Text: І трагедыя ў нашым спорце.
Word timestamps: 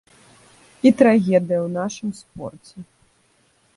І 0.89 0.91
трагедыя 1.01 1.59
ў 1.63 1.69
нашым 1.77 2.09
спорце. 2.21 2.77